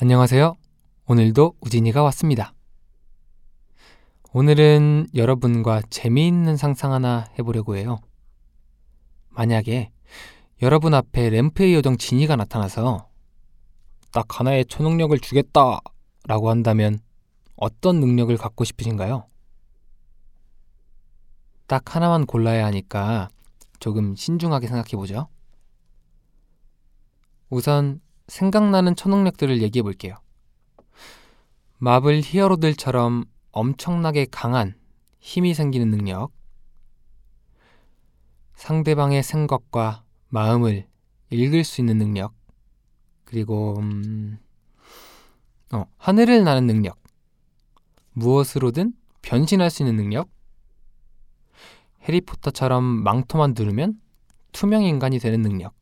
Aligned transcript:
안녕하세요. 0.00 0.56
오늘도 1.04 1.56
우진이가 1.60 2.02
왔습니다. 2.04 2.54
오늘은 4.32 5.08
여러분과 5.14 5.82
재미있는 5.90 6.56
상상 6.56 6.94
하나 6.94 7.28
해보려고 7.38 7.76
해요. 7.76 7.98
만약에 9.28 9.90
여러분 10.62 10.94
앞에 10.94 11.28
램프의 11.28 11.74
요정 11.74 11.98
지니가 11.98 12.34
나타나서 12.36 13.10
딱 14.10 14.40
하나의 14.40 14.64
초능력을 14.64 15.18
주겠다 15.18 15.80
라고 16.26 16.48
한다면 16.48 16.98
어떤 17.56 18.00
능력을 18.00 18.34
갖고 18.38 18.64
싶으신가요? 18.64 19.26
딱 21.66 21.94
하나만 21.94 22.24
골라야 22.24 22.64
하니까 22.64 23.28
조금 23.80 24.16
신중하게 24.16 24.66
생각해보죠. 24.66 25.28
우선 27.54 28.00
생각나는 28.26 28.96
초능력들을 28.96 29.62
얘기해 29.62 29.84
볼게요. 29.84 30.16
마블 31.78 32.20
히어로들처럼 32.20 33.26
엄청나게 33.52 34.26
강한 34.28 34.74
힘이 35.20 35.54
생기는 35.54 35.88
능력, 35.88 36.32
상대방의 38.56 39.22
생각과 39.22 40.02
마음을 40.30 40.88
읽을 41.30 41.62
수 41.62 41.80
있는 41.80 41.98
능력, 41.98 42.34
그리고 43.24 43.78
음, 43.78 44.38
어, 45.72 45.84
하늘을 45.96 46.42
나는 46.42 46.66
능력, 46.66 46.98
무엇으로든 48.14 48.94
변신할 49.22 49.70
수 49.70 49.84
있는 49.84 49.94
능력, 49.94 50.28
해리포터처럼 52.02 52.82
망토만 52.82 53.54
누르면 53.56 54.00
투명 54.50 54.82
인간이 54.82 55.20
되는 55.20 55.40
능력, 55.40 55.72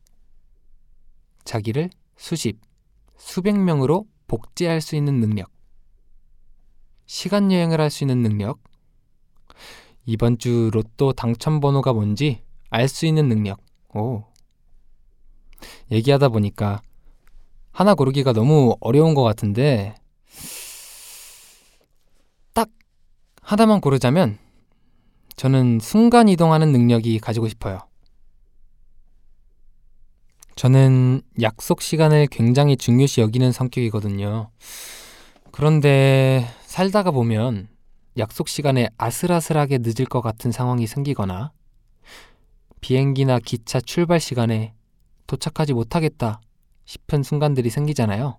자기를 1.43 1.89
수십, 2.17 2.59
수백 3.17 3.57
명으로 3.57 4.05
복제할 4.27 4.81
수 4.81 4.95
있는 4.95 5.19
능력, 5.19 5.49
시간 7.05 7.51
여행을 7.51 7.79
할 7.79 7.89
수 7.89 8.03
있는 8.03 8.21
능력, 8.21 8.59
이번 10.05 10.37
주 10.37 10.69
로또 10.73 11.13
당첨 11.13 11.59
번호가 11.59 11.93
뭔지 11.93 12.43
알 12.69 12.87
수 12.87 13.05
있는 13.05 13.29
능력. 13.29 13.61
오. 13.93 14.23
얘기하다 15.91 16.29
보니까 16.29 16.81
하나 17.71 17.93
고르기가 17.95 18.33
너무 18.33 18.75
어려운 18.81 19.13
것 19.13 19.23
같은데 19.23 19.95
딱 22.53 22.69
하나만 23.41 23.79
고르자면 23.79 24.39
저는 25.35 25.79
순간 25.81 26.27
이동하는 26.27 26.71
능력이 26.71 27.19
가지고 27.19 27.47
싶어요. 27.47 27.79
저는 30.63 31.21
약속 31.41 31.81
시간을 31.81 32.27
굉장히 32.27 32.77
중요시 32.77 33.19
여기는 33.19 33.51
성격이거든요. 33.51 34.49
그런데 35.51 36.47
살다가 36.61 37.11
보면 37.11 37.67
약속 38.17 38.47
시간에 38.47 38.87
아슬아슬하게 38.97 39.79
늦을 39.79 40.05
것 40.05 40.21
같은 40.21 40.53
상황이 40.53 40.87
생기거나 40.87 41.51
비행기나 42.79 43.39
기차 43.39 43.81
출발 43.81 44.21
시간에 44.21 44.73
도착하지 45.27 45.73
못하겠다 45.73 46.39
싶은 46.85 47.23
순간들이 47.23 47.69
생기잖아요. 47.69 48.37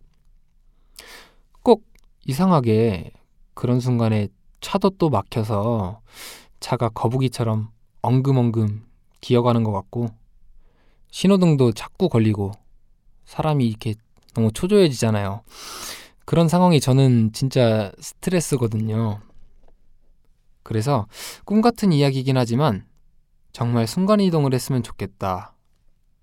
꼭 1.62 1.84
이상하게 2.25 3.12
그런 3.52 3.80
순간에 3.80 4.28
차도 4.62 4.92
또 4.97 5.11
막혀서 5.11 6.00
차가 6.58 6.89
거북이처럼 6.89 7.69
엉금엉금 8.00 8.83
기어가는 9.20 9.62
것 9.62 9.72
같고 9.72 10.23
신호등도 11.14 11.75
자꾸 11.75 12.08
걸리고 12.08 12.51
사람이 13.25 13.64
이렇게 13.69 13.95
너무 14.35 14.51
초조해지잖아요. 14.51 15.42
그런 16.25 16.48
상황이 16.48 16.80
저는 16.80 17.33
진짜 17.33 17.92
스트레스거든요. 18.01 19.20
그래서 20.64 21.07
꿈 21.45 21.61
같은 21.61 21.92
이야기이긴 21.92 22.36
하지만 22.36 22.85
정말 23.53 23.86
순간이동을 23.86 24.53
했으면 24.53 24.83
좋겠다. 24.83 25.55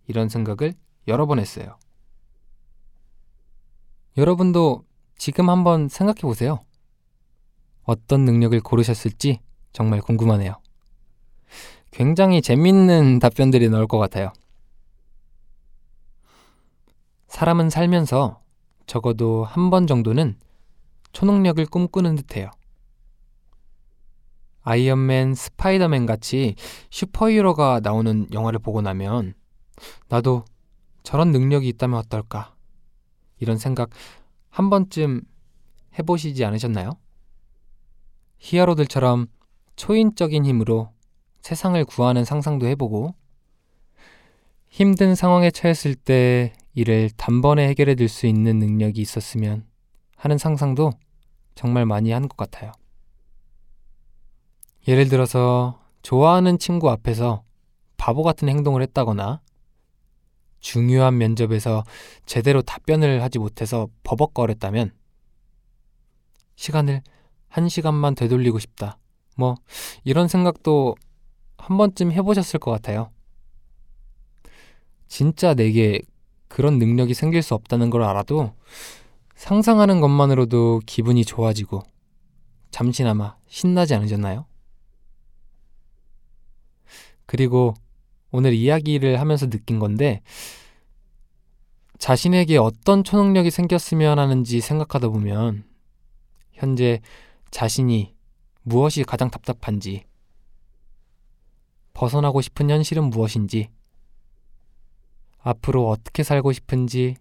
이런 0.07 0.28
생각을 0.28 0.74
여러 1.07 1.25
번 1.25 1.40
했어요. 1.40 1.78
여러분도 4.18 4.84
지금 5.18 5.50
한번 5.50 5.88
생각해 5.88 6.19
보세요. 6.19 6.59
어떤 7.84 8.25
능력을 8.25 8.59
고르셨을지 8.59 9.40
정말 9.72 10.01
궁금하네요. 10.01 10.56
굉장히 11.91 12.41
재밌는 12.41 13.19
답변들이 13.24 13.69
나올 13.69 13.88
것 13.88 13.97
같아요. 13.97 14.34
사람은 17.31 17.69
살면서 17.69 18.42
적어도 18.88 19.46
한 19.46 19.69
번 19.69 19.88
정도는 19.88 20.36
초능력을 21.14 21.66
꿈꾸는 21.66 22.16
듯해요. 22.18 22.52
아이언맨, 24.64 25.34
스파이더맨 25.36 26.06
같이 26.08 26.56
슈퍼히어로가 26.90 27.80
나오는 27.81 28.28
영화를 28.34 28.59
보고 28.59 28.81
나면 28.81 29.34
나도 30.09 30.44
저런 31.03 31.31
능력이 31.31 31.69
있다면 31.69 32.00
어떨까? 32.00 32.53
이런 33.40 33.58
생각 33.58 33.92
한 34.50 34.69
번쯤 34.69 35.22
해보시지 35.98 36.44
않으셨나요? 36.44 36.98
히어로들처럼 38.40 39.28
초인적인 39.78 40.46
힘으로 40.46 40.90
세상을 41.40 41.84
구하는 41.86 42.25
상상도 42.25 42.68
해보고 42.68 43.16
힘든 44.68 45.16
상황에 45.16 45.50
처했을 45.50 45.96
때 45.96 46.53
이를 46.73 47.09
단번에 47.17 47.67
해결해 47.69 47.95
줄 47.95 48.07
수 48.07 48.27
있는 48.27 48.59
능력이 48.59 49.01
있었으면 49.01 49.65
하는 50.15 50.37
상상도 50.37 50.91
정말 51.55 51.85
많이 51.85 52.11
한 52.11 52.27
것 52.27 52.37
같아요. 52.37 52.71
예를 54.87 55.09
들어서 55.09 55.79
좋아하는 56.01 56.57
친구 56.57 56.89
앞에서 56.89 57.43
바보 57.97 58.23
같은 58.23 58.49
행동을 58.49 58.81
했다거나 58.83 59.41
중요한 60.59 61.17
면접에서 61.17 61.83
제대로 62.25 62.61
답변을 62.61 63.21
하지 63.21 63.39
못해서 63.39 63.88
버벅거렸다면 64.03 64.91
시간을 66.55 67.01
한 67.47 67.67
시간만 67.69 68.15
되돌리고 68.15 68.59
싶다. 68.59 68.97
뭐 69.35 69.55
이런 70.03 70.27
생각도 70.27 70.95
한 71.57 71.77
번쯤 71.77 72.11
해보셨을 72.11 72.59
것 72.59 72.71
같아요. 72.71 73.11
진짜 75.07 75.53
내게 75.53 76.01
그런 76.51 76.79
능력이 76.79 77.13
생길 77.13 77.41
수 77.41 77.53
없다는 77.53 77.89
걸 77.89 78.03
알아도 78.03 78.53
상상하는 79.35 80.01
것만으로도 80.01 80.81
기분이 80.85 81.23
좋아지고 81.23 81.81
잠시나마 82.72 83.38
신나지 83.47 83.95
않으셨나요? 83.95 84.45
그리고 87.25 87.73
오늘 88.31 88.53
이야기를 88.53 89.22
하면서 89.22 89.50
느낀 89.50 89.79
건데 89.79 90.22
자신에게 91.97 92.57
어떤 92.57 93.06
초능력이 93.06 93.50
생겼으면 93.50 94.19
하는지 94.19 94.59
생각하다 94.59 95.07
보면 95.07 95.63
현재 96.51 97.00
자신이 97.50 98.13
무엇이 98.63 99.03
가장 99.03 99.29
답답한지 99.29 100.03
벗어나고 101.94 102.41
싶은 102.41 102.69
현실은 102.69 103.06
무엇인지 103.06 103.69
앞으로 105.41 105.90
어떻게 105.90 106.24
살고 106.24 106.52
싶은지, 106.52 107.16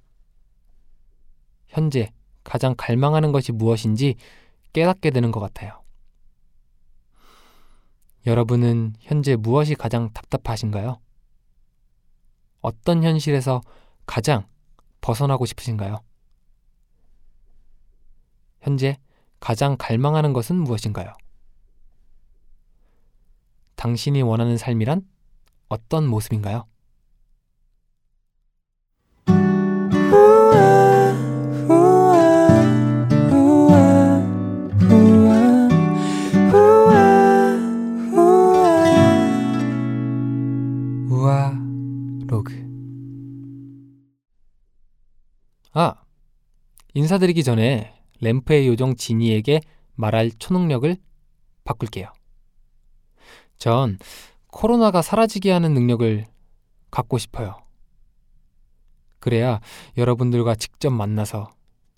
현재 1.69 2.13
가장 2.45 2.75
갈망하는 2.77 3.33
것이 3.33 3.53
무엇인지 3.53 4.17
깨닫게 4.73 5.11
되는 5.11 5.31
것 5.31 5.41
같아요. 5.41 5.83
여러분은 8.27 8.95
현재 9.01 9.37
무엇이 9.37 9.75
가장 9.75 10.13
답답하신가요? 10.13 11.01
어떤 12.61 13.03
현실에서 13.03 13.63
가장 14.05 14.47
벗어나고 15.01 15.47
싶으신가요? 15.47 16.03
현재 18.61 18.99
가장 19.39 19.77
갈망하는 19.79 20.35
것은 20.35 20.57
무엇인가요? 20.57 21.15
당신이 23.77 24.21
원하는 24.21 24.59
삶이란 24.59 25.09
어떤 25.71 26.07
모습인가요? 26.07 26.70
아, 45.73 45.95
인사드리기 46.95 47.43
전에 47.43 47.93
램프의 48.21 48.69
요정 48.69 48.95
지니에게 48.97 49.61
말할 49.95 50.31
초능력을 50.39 50.97
바꿀게요. 51.65 52.13
전 53.59 53.99
코로나가 54.49 55.03
사라지게 55.03 55.51
하는 55.51 55.75
능력을 55.75 56.27
갖고 56.91 57.19
싶어요. 57.19 57.63
그래야 59.19 59.61
여러분들과 59.97 60.55
직접 60.55 60.91
만나서 60.91 61.53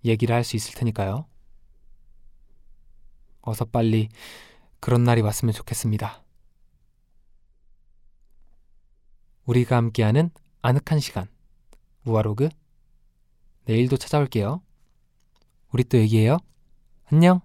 얘기를 0.04 0.34
할 0.34 0.44
수 0.44 0.56
있을 0.56 0.74
테니까요. 0.74 1.26
어서 3.42 3.64
빨리 3.64 4.08
그런 4.80 5.04
날이 5.04 5.20
왔으면 5.20 5.52
좋겠습니다. 5.52 6.22
우리가 9.46 9.76
함께하는 9.76 10.30
아늑한 10.62 11.00
시간 11.00 11.26
우아로그 12.04 12.48
내일도 13.64 13.96
찾아올게요. 13.96 14.62
우리 15.72 15.84
또 15.84 15.98
얘기해요. 15.98 16.38
안녕. 17.04 17.40